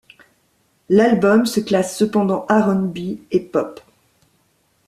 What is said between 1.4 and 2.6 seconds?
se classe cependant